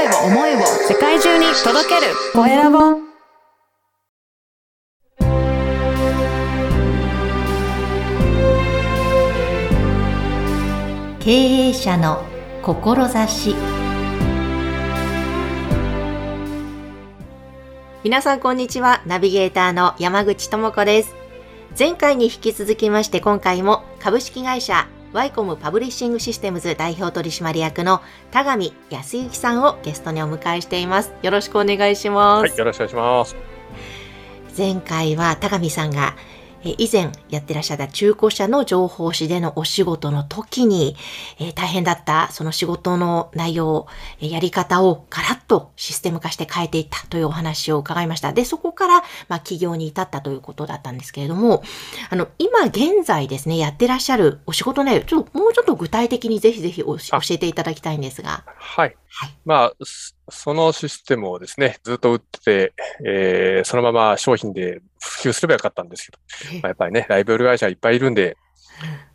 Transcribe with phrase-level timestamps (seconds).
[0.00, 2.14] 声を思いを世界中に届ける。
[2.32, 2.78] コエラボ。
[11.18, 12.24] 経営者の
[12.62, 13.54] 志。
[18.02, 19.02] 皆さんこんにちは。
[19.04, 21.14] ナビゲーターの山口智子です。
[21.78, 28.00] 前回に引き続きまして今回も株式会社ワイコムパブリッシングシステムズ代表取締役の
[28.30, 31.12] 田上康之さんをゲストにお迎えしています。
[31.22, 32.48] よろしくお願いします。
[32.48, 33.36] はい、よろしくお願いします。
[34.56, 40.96] 前回は田上さんがえ以前やってらっしゃった中古車の情報誌でのお仕事の時に、
[41.38, 43.86] え大変だったその仕事の内容、
[44.20, 48.32] えやり方をガラッとシステム化して変えていったというお話を伺いました。
[48.32, 51.62] で、そこから、まあ、企業に至ったということだったんですけれども、
[52.10, 56.96] あの、今現在ですね、やってらっしゃるお仕事内容、ちょっともうちょっと具体的にぜひぜひ教
[57.30, 58.44] えていただきたいんですが。
[58.56, 58.96] はい。
[59.12, 59.72] はい、まあ、
[60.28, 62.74] そのシステムをですね、ずっと売ってて、
[63.04, 68.36] えー、そのまま商品で普及すればよかったんですけど、まあ、やっぱりね、ライバル会社いっぱいいるんで、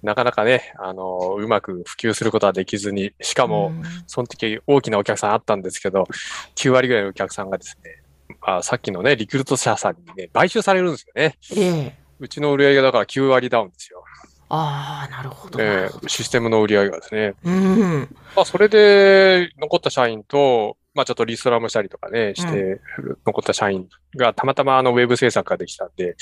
[0.03, 3.71] なかなかね、あの、うまく普及することはできずに、しかも、
[4.07, 6.07] その時大きなお客さんあったんですけど、
[6.55, 8.03] 9割ぐらいのお客さんがですね、
[8.41, 11.37] まあ、さっきのね、リクルート社さんにね、買収されるんですよね。
[11.55, 14.03] えうちの売り上げがだから9割ダウンですよ。
[14.49, 15.59] ああ、なるほど。
[15.61, 17.33] えー、システムの売り上げがですね。
[17.43, 18.15] うん。
[18.35, 22.79] まあ、それで、残った社員と、まあ、ちょっとリストラもしたりとかね、して、
[23.25, 26.15] 残った社員がたまたまあのウェブ制作ができたんで、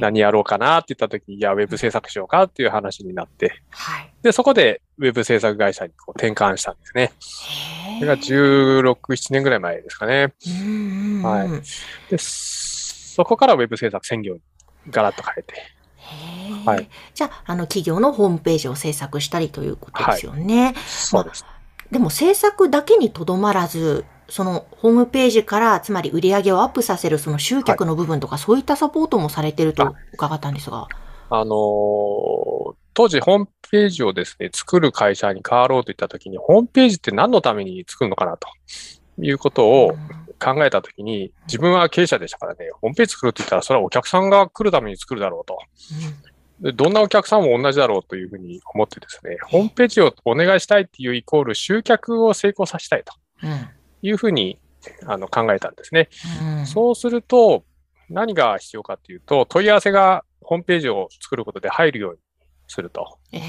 [0.00, 7.12] 何やろうかなって言った時に、いや、ウェブ制作しようかっていう話になって、はい、で、そこでウェブ制作会社にこう転換したんですね。
[7.98, 10.34] それが16、7年ぐらい前ですかね。
[11.22, 12.10] はい。
[12.10, 14.40] で、そこからウェブ制作専業に
[14.90, 15.54] ガラッと変えて、
[16.64, 16.88] はい。
[17.14, 20.66] じゃあ、あの、企業のホームページを制作したりということですよね。
[20.66, 21.44] はい、そうです。
[21.44, 21.58] まあ、
[21.92, 30.88] でも、制作だけにとどまらず、そのホームページから、つまり売り上げをアップさせるその集客の部分とか、はい、そういったサポートもされてると伺ったんですが。
[31.30, 38.48] あのー、当時ホームページをですね、作る会社に変わろうといったときに、ホームページって何のために作るのかなと。
[39.20, 39.96] いうことを
[40.38, 45.58] 考えたときに、自分は経営者でしたからね、ホームページ作るって言ったら、それはお客さんが来るために作るだろうと。
[46.74, 53.12] どんなお客さんも同じだろうというふうに思ってですね、ホームページをお願いしたいっていうイコール集客を成功させたいと
[54.02, 54.58] いうふうに
[55.06, 56.08] あの考えたんですね。
[56.58, 57.64] うん、そうすると、
[58.08, 62.18] 何が必要かっていうと、問い合わせがホームページを作ることで入るように
[62.66, 63.18] すると。
[63.32, 63.42] えー、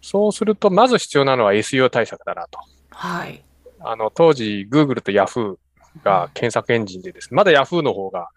[0.00, 2.58] そうすると、まず必要なのは SEO 対策だなと。
[2.90, 3.42] はい。
[3.80, 5.56] あの、当時、Google と Yahoo
[6.04, 8.28] が検索エンジンでですね、まだ Yahoo の方が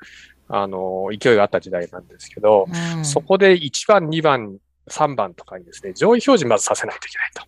[0.47, 4.57] あの、勢いがあった時代なんですけど、うん、そこで1番、2番、
[4.89, 7.43] 3番とかにですね、上位表示まずさせないといけないと。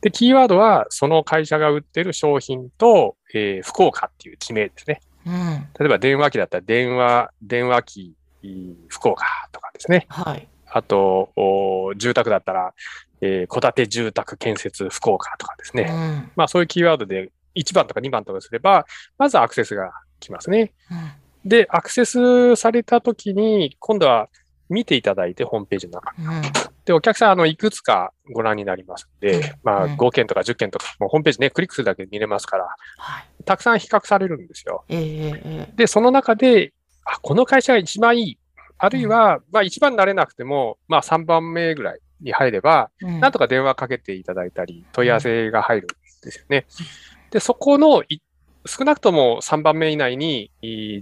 [0.00, 5.00] で、キーワードは、その会社が売ってる商品と、えー、福岡っていう地名ですね。
[5.26, 8.14] うん、例えば電話機だったら、電話、電話機、
[8.88, 10.06] 福岡とかですね。
[10.08, 10.48] はい。
[10.70, 11.32] あと、
[11.96, 12.72] 住宅だったら、
[13.20, 15.88] えー、戸建て住宅建設福岡とかですね。
[15.90, 18.86] うん、まあそういうキーワードで1番とか2番とかすれば、
[19.18, 20.72] まずアクセスが来ますね。
[20.90, 24.28] うんで、アクセスされたときに、今度は
[24.68, 26.42] 見ていただいて、ホームページの中、うん、
[26.88, 32.64] で、お客さん、あの、いくつかご覧になりますんで、うん、まあ、5件とか10件とか、もうホームページね、クリックするだけで見れますから、
[32.96, 34.86] はい、たくさん比較されるんですよ。
[34.88, 36.72] えー、で、その中で、
[37.04, 38.38] あ、この会社が一番いい。
[38.78, 46.64] あるいは、まあ、一番になれなくても、まあ、3番目ぐらいに入れば、なんとか電話かけていただいたり、問い合わせが入るんですよね。
[47.30, 48.02] で、そこの
[48.64, 50.50] 少なくとも3番目以内に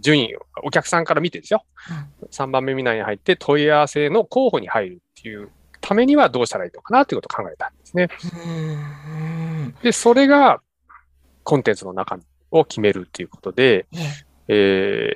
[0.01, 1.65] 順位、お客さんから見てですよ、
[2.21, 5.51] うん、3番目以内に入って問い合わせの候補に入るっていう
[5.87, 8.09] ためにはどうしたらいいのかなということを考えたんですね。
[9.83, 10.61] で、それが
[11.45, 13.87] コンテンツの中身を決めるっていうことで、
[14.49, 15.13] え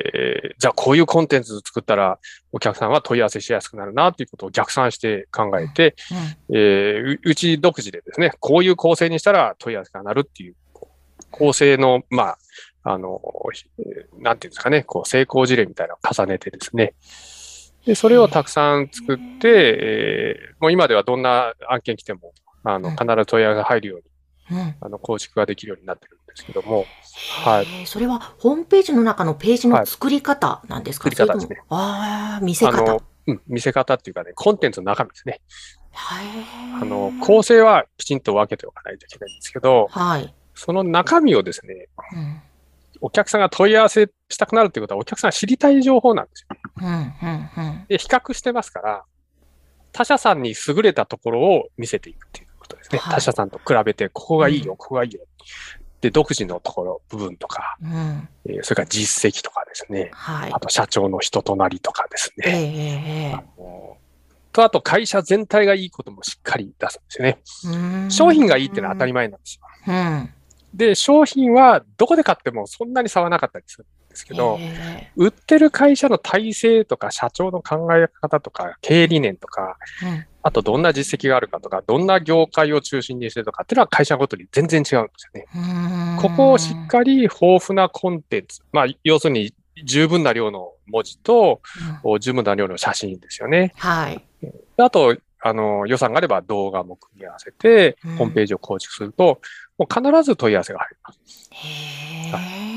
[0.52, 2.20] ー、じゃあこういうコンテンツ作ったら
[2.52, 5.96] お客さんは問い合わせしやすくなるなっていうことを逆算して考えて、
[6.48, 10.54] うん、えー、うち独自でですね、こういう構成にしたら問い合わせがなるっていう
[11.32, 12.38] 構成の、まあ、
[12.84, 13.20] あの、
[14.20, 16.94] なんていうんですかね、こう、成功事例みたいなのを重ねてですね、
[17.86, 22.32] で、それをたくさん作って、えー、もう今ではどんな案件来ても、
[22.64, 23.96] あの、必ず問い合わせが入るよ
[24.50, 26.84] うに、うん、あの、構築ができるようになってるんですけども、
[27.44, 27.86] はい。
[27.86, 31.62] それは、ホームページの中のページの作り方なんですか、はい、作り方ですね。
[31.68, 32.98] ああ、見せ方。
[33.26, 35.40] うん、見せ方っていうかね、コンテンツの中身ですね。
[35.92, 36.26] はい。
[36.82, 40.34] あの、構成はきちんと分けておかないといけないんですけど、はい。
[40.54, 42.42] その中身をですね、うん、
[43.00, 46.56] お客さんが問い合わせしたくなるっていうことは、お客さんが知りたい情報なんですよ。
[46.80, 49.04] うんうんうん、で、比較してますから、
[49.92, 52.98] 他社さんに優れたところを見せていくっていうことですね。
[52.98, 55.20] はい、他社さんと比べて、ここがいいよ、ここがいいよ。
[56.00, 58.28] で、独自のところ、部分とか、うん。
[58.46, 60.10] えーそれから実績とかですね。
[60.12, 60.60] はいあ。
[60.60, 63.04] と社長の人となりとかですええね。
[63.06, 63.96] ええあの
[64.52, 67.38] と、あと会社全体がいいこともしっかり出すんですよね。
[68.04, 69.92] ええ商品がいいっていうのは当たり前なんですよ。
[69.92, 70.34] うん。
[70.74, 85.46] で、商品はどこで買ってもそんなに差はなかったりするんですけど、え売ってる会社の体制とか社長の考え方とか経営理念とか、えうんあとどんな実績があるかとか、どんな業界を中心にしてるとかっていうのは会社ごとに全然違うんですよね。
[85.54, 89.54] うんここをしっかり豊富なコンテンツ、まあ、要するに
[89.84, 91.60] 十分な量の文字と、
[92.04, 93.72] うんお十分な量の写真ですよね。
[93.76, 94.24] はい。
[94.78, 99.40] あと、あの、予算があれば動画も組み合わせてうん、ホームページを構築すると、
[99.78, 101.50] もう必ず問い合わせが入ります。
[101.52, 102.32] へえ。
[102.32, 102.69] はい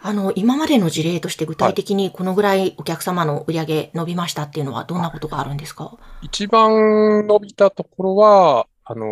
[0.00, 5.98] あの、今までの事例として具体的にこのぐらいお客様の売り上げ伸びましたっていうのはどんなことがあるんですか？
[6.22, 9.06] 一番伸びたところは、あの、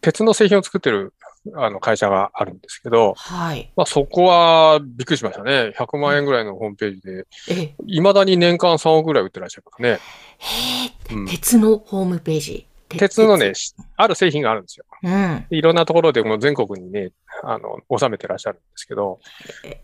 [0.00, 1.12] 鉄の製品を作ってる
[1.54, 3.70] あの会社があるんですけど、はい。
[3.76, 5.72] まあ、そこはびっくりしましたね。
[5.78, 7.74] 100万円ぐらいのホームページで、ええ。
[7.86, 9.98] 未だに年間3億ぐらい売ってらっしゃるからね。
[10.38, 12.66] へえ、うん鉄のホームページ。
[12.90, 14.84] て鉄のね、、しある製品があるんですよ。
[15.02, 15.46] うん。
[15.48, 19.20] でいろんなところで全国にね、あの、収めてらっしゃるんですけど、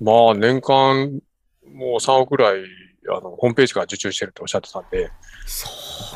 [0.01, 1.21] まあ年間
[1.73, 2.61] もう3億ぐらい、
[3.09, 5.11] あの、ホームページから受注してるっておっしゃってたんで、
[5.47, 5.69] そ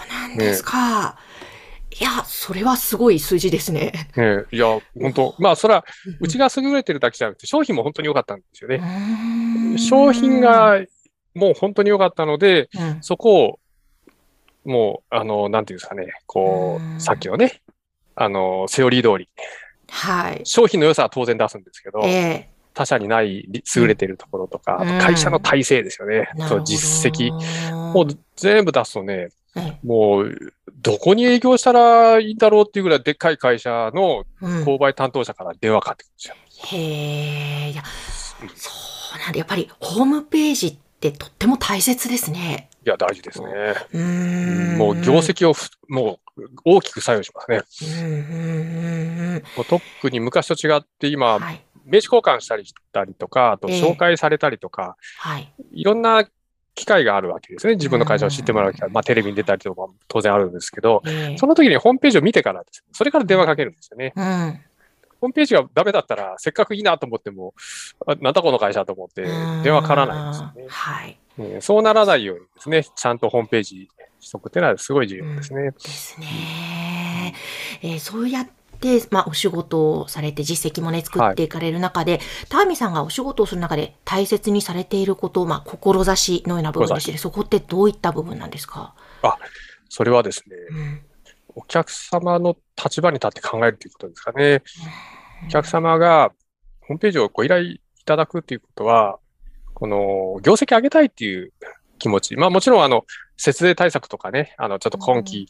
[0.05, 1.19] うなんですか。
[1.99, 3.93] いや、それはすごい数字ですね。
[4.17, 5.85] ね、いや、本当まあそれは、
[6.21, 8.77] うちが優れてるだけじゃなくて、商品も本当に良かったんですよね。
[8.77, 10.81] うん商品、が
[11.35, 13.61] もう本当に良かったので、うんそこを、
[14.65, 17.63] もう、あの、なんていうんですかね、こうんう、さっきのね、
[18.15, 19.29] あの、セオリー通り、
[19.89, 20.41] はい。
[20.45, 26.29] 商品の良さは当然出すんですけど、え他社にない優れてるところとか、と会社の体制ですよね。
[26.31, 27.33] そうえなるほど実績。
[27.93, 36.35] もう全部出すとね、ええもう、どこに営業したらいいんだろうっていうぐらいでっかい会社のうん購買担当者から電話かかってくるんですよ。
[36.79, 37.83] へえ、いや、
[38.55, 39.39] そうなんだ。
[39.39, 42.70] やっぱりホームページってとっても大切ですね。
[42.85, 44.77] いや、大事ですね。
[44.77, 47.63] もう業績をふもう大きく作用しますね。
[49.57, 51.13] もう特に昔と違ってうん。
[51.13, 51.65] 今、はい。
[51.85, 55.53] 名刺交換したりしたりとか、あとええ紹介されたりとか、はい。
[55.73, 56.25] いろんな
[56.75, 57.75] 機会があるわけですね。
[57.75, 58.91] 自分の会社を知ってもらう機会。
[58.91, 64.13] まあテレビに出たりとかも当然あるんですけど、ええその時にホームページを見てからですね、それから電話かけるんですよね。
[64.17, 64.61] うん。
[65.21, 67.55] ホームページがダメだったら、せっかくいいなと思っても、
[68.07, 69.23] あなんだこの会社と思って、
[69.63, 70.69] 電話からないんですよねうん。
[70.69, 71.19] はい。
[71.41, 73.89] ねそうならないようにですね、ちゃんとホームページ
[74.21, 75.71] しとくっていうのはすごい重要ですね。
[75.71, 77.35] ですね。
[77.83, 78.51] えーそうやって、
[79.11, 88.95] まあ、お仕事をされて実績もね、作っていかれる中で、ターミさんがお仕事をする中で大切にされていること、まあ、志のような部分でして、そこってどういった部分なんですか？
[89.91, 91.03] それはですね、うん。
[91.57, 94.63] お客様の立場に立って考えるということですかね。
[95.47, 96.33] お客様が
[96.81, 99.19] ホームページをご依頼いただくっていうことは、
[99.81, 101.53] この業績上げたいっていう
[101.99, 102.37] 気持ち。
[102.37, 103.07] まあもちろんあの、
[103.37, 105.49] 節税対策とかね、あの、ちょっと今期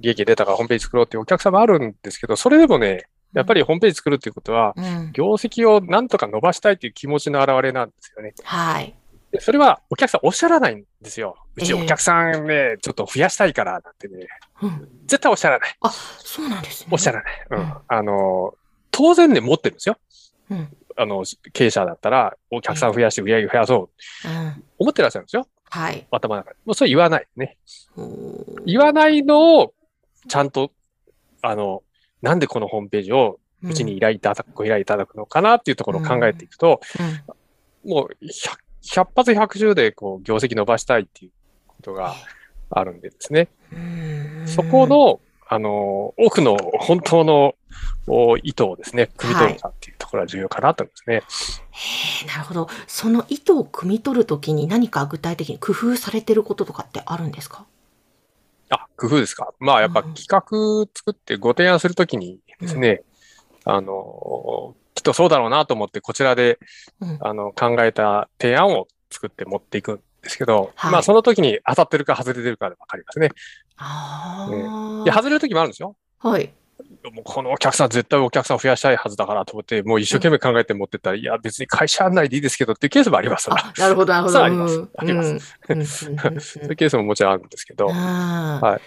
[0.00, 5.10] 利益出たからホームページ作ろうっていうお客様あるんですけど、それでもね、やっぱりホームページ作るっていうことは、うん。
[5.12, 8.34] 業績をなんとか伸ばしたいっていう気持ちの表れなんですよね。
[8.42, 8.96] はい。
[9.30, 11.36] でそれはお客さんおっしゃらないんですよ。
[11.54, 14.26] うちええお客さんね、ちょっと増やしたいからなんてね、
[14.62, 14.88] うん。
[15.06, 15.76] 絶対おっしゃらない。
[15.82, 16.88] あ、そうなんですね。
[16.90, 17.46] おっしゃらない。
[17.50, 17.74] ううんん。
[17.86, 18.54] あの、
[18.90, 19.98] 当然ね、持ってるんですよ。
[20.50, 20.76] うん。
[21.00, 23.90] あの、経営者だったら、お客さん増やして売り上げ増やそ
[24.24, 24.28] う。
[24.28, 24.64] うん。
[24.78, 25.46] 思ってらっしゃるんですよ。
[25.70, 26.06] はい。
[26.10, 26.56] 頭の中で。
[26.66, 27.56] もうそれ言わないね。
[28.66, 29.72] 言わないのを、
[30.28, 30.72] ちゃんと、
[31.40, 31.82] あの、
[32.20, 36.82] なんでこのホームページをうちに依頼いただく、ご依頼いただくのかなっていうところを考えていくと、
[37.84, 37.90] うん。
[37.90, 41.32] もう100、100発110でこう業績伸ばしたいっていう
[41.66, 42.14] ことが
[42.68, 43.48] あるんでですね。
[43.72, 44.44] うん。
[44.46, 47.54] そこの、あの、奥の本当の
[48.06, 52.26] お意図をですね、汲み取るかっていうところは重要かなと思いますね。
[52.26, 52.68] なるほど。
[52.86, 57.66] その意図を汲み取るときに何か具体的に工夫されてることとかってあるんですか？
[58.70, 59.52] あ、工夫ですか？
[59.58, 60.40] まあ、やっぱうん企画
[60.94, 63.02] 作ってご提案するときにですね、
[63.64, 66.58] あの、きっとそうだろうなと思って、こちらで、
[67.00, 67.18] うん。
[67.20, 73.30] あの、考えた提案を作って持っていくんですけど、はいまあ、その時に当たってるか外れてるかでわかりますね。
[73.76, 75.02] ああ。
[75.04, 75.96] いや、外れる時もあるんですよ。
[76.18, 76.52] はい。
[77.12, 84.42] もうこのお客さん、絶対お客さん増やしたいはずだからと思って、もう一生懸命考えて持ってったら、いや、別に会社案内でいいですけどっていうケースもありますなるほど、なるほど。
[84.44, 84.76] あります。
[84.76, 85.78] うんありますうん。
[85.78, 86.20] うん。
[86.28, 86.34] うん。
[86.34, 86.40] うん。
[86.40, 87.32] そういうケースももちろん。
[87.32, 87.48] あるん。
[87.48, 88.80] ですけど、はいあ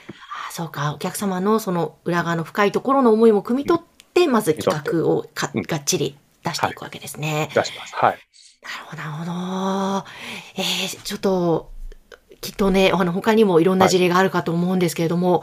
[0.52, 5.64] そうか、お客様のその裏側の深いところの思いも汲み取って、まず企画をかうん。
[5.64, 7.50] がっちり出していくわけですね。
[7.54, 7.96] 出します。
[7.96, 8.20] はい。
[8.62, 10.06] なるほど、なるほど。
[10.58, 11.73] えー、ちょっと、
[12.44, 15.42] きっとね、あの、他にもいろんな事例があるかと思うんですけれども、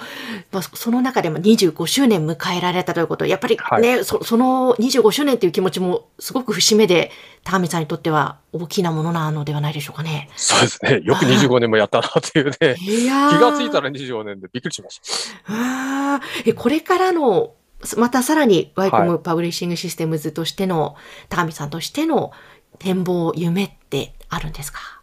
[0.53, 7.11] まあ、そその中でも25周年迎えられたということ、やっぱりね、そその25周年っていう気持ちもすごく節目で、
[7.43, 10.29] 高見さんにとっては大きなものなのではないでしょうかね。
[10.37, 11.01] そうですね。
[11.05, 12.77] よく25年もやったなっていうね。
[12.81, 15.01] いやー気がついたら25年でびっくりしまし
[15.47, 15.53] た。
[15.55, 17.53] あーえこれからの、
[17.97, 20.97] またさらにワイコはムパブリッシングシステムズとしての、
[21.31, 22.31] 高見さんとしての
[22.79, 25.00] 展望、夢ってあるんですか？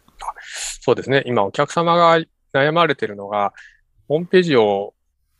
[0.80, 1.22] そうですね。
[1.26, 2.18] 今お客様が
[2.52, 3.52] 悩まれてるのが、
[4.08, 4.94] ホームページを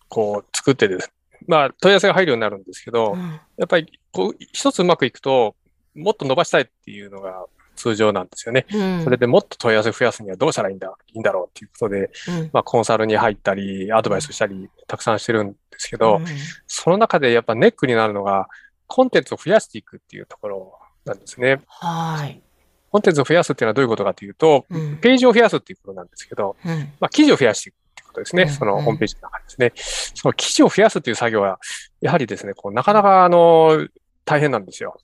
[0.09, 1.13] こう作ってです。
[1.47, 5.57] まあ問い合わせが入るようになるんですけど、うんやっぱりこう一つうまくいくと、
[5.95, 8.67] もっと伸ばしたいっていうのが通常なんですよね。
[8.73, 16.25] うんそれでもっと問い合わせ増やすにはどうしたらいいんだ、いいんだろうっていうことで、うんまあコンサルに入ったり、アドバイスしたり、たくさんしてるんですけど、うん
[16.67, 18.49] その中でやっぱネックになるのが、
[18.87, 21.61] コンテンツを増やしていくっていうところなんですね。
[21.67, 22.43] はい。
[22.91, 28.43] コンテンツを増やすっていうのはどういうことかというと、うんページを増やすっていうことなんですけど、うんまあ、記事を増やしていくっていうことですね。
[28.45, 29.73] うんそのホームページの中でですね。
[30.15, 31.59] その記事を増やすっていう作業は、
[32.01, 33.87] やはりですね、こうなかなかあの、
[34.25, 34.99] 大変なんですよ。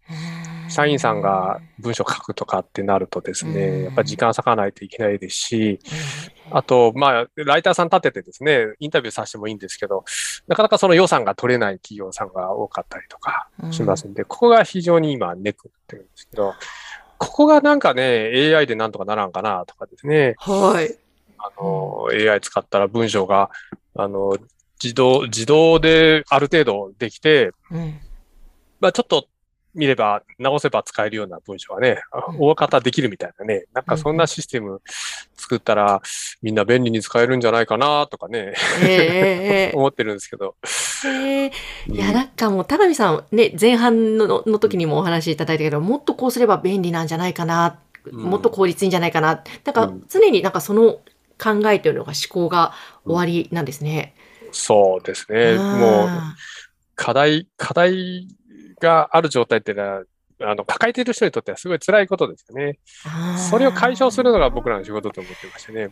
[0.68, 5.78] 社員さんが文章を書くとかってなるとですうんね、やっぱり時間割かないといけないですし、
[6.50, 10.04] あと、まあ、ライターさん立ててですね、インタビューさせてもいいんですけど、
[10.46, 16.54] なかなかその予算が取れない企業さんが多かったりとかしますんで、ここが非常に今ネックになってるんですけど、
[17.18, 20.96] ここがなんかね、AI でなんとかならんかなとかですね、はい。
[21.38, 23.50] あの、AI 使ったら文章が、
[23.96, 24.36] あの、
[24.82, 28.00] 自動、自動である程度できて、うん
[28.80, 29.28] まあちょっと
[29.74, 34.80] 見れば、直せば使えるような文章がね、うん大方できるみたいなね、なんかそんなシステム
[35.36, 36.00] 作ったら、
[36.42, 40.56] みんな便利に使えるんじゃないかなとかね、え 思ってるんですけど。
[41.06, 41.52] ええ。
[41.88, 48.20] いや、なんかもう、高見さん、ね、前半のの時にもお話しいただいたけど、もっとこうすれば便利なんじゃないかな、うん。
[48.22, 49.42] もっと効率いいんじゃないかな。
[49.64, 50.04] なんかうん。
[50.08, 51.00] 常になんかその
[51.42, 52.72] 考えというのが思考が
[53.04, 54.14] 終わりなんですね。
[54.52, 55.56] そうですね。
[55.56, 56.36] もう、あ
[56.96, 58.28] 課題、課題
[58.80, 60.02] がある状態っていうのは、
[60.40, 62.78] あの、抱えている人にとってはすごい辛いことですよね。
[63.50, 65.90] それを解消するのが僕らの仕事と思ってましてね。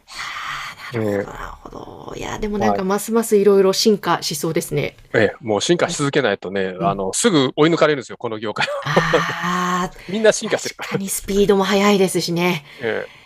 [0.93, 2.17] なるほど、なるほど。
[2.17, 4.97] いや、でもなんかますますいろいろ進化しそうですね。
[5.15, 8.73] ええ、もう進化し続けないとね、んあの、すぐ追い抜かれるんですよ、この業界は。
[8.85, 10.89] ああ、 みんな進化してるから。
[10.89, 12.65] 確かにスピードも速いですしね。
[12.81, 13.22] えわ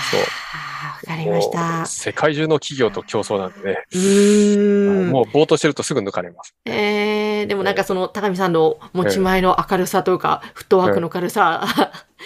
[0.00, 0.20] そう
[0.52, 1.86] あわかえりましもたう。
[1.86, 5.10] 世界中の企業と競争なんでね、うーん。
[5.10, 6.54] もうぼーっとしてるとすぐ抜かれます。
[6.64, 11.66] えー、でもなんかその高見さんの持ち前の明るさというか、フットワークの軽さ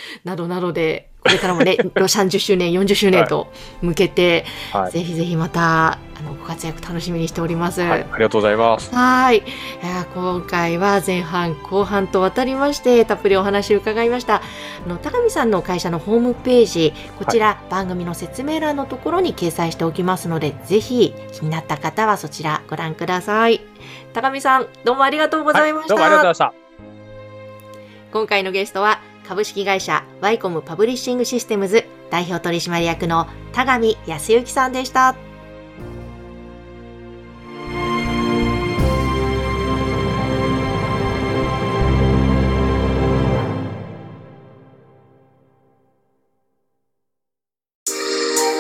[0.25, 3.53] などなどで、これからもね、30周年、40周年と
[3.83, 4.93] 向けて、はい。
[4.93, 7.83] ぜひぜひまた、あの、ご活躍楽しみにしております。
[7.83, 8.95] はい、ありがとうございます。
[8.95, 9.43] はい。
[10.15, 14.37] 今回は前半後半と渡りましてたっぷりお話を伺いました。
[14.37, 23.61] あの高見さんの会社のホームページこちら、番組の説明欄のところに掲載しておきますのでぜひ気になった方はそちらご覧ください。
[24.13, 25.95] 高見さんどうもありがとうございました。
[25.95, 28.11] はどうもありがとうございました。
[28.13, 35.15] 今回のゲストは株式会社ワイコムパブリッシングシステムズ代表取締役の田上康之さんでした。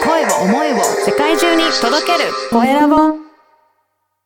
[0.03, 0.77] 声を思いを
[1.07, 3.30] 世界中に届けるコエラボ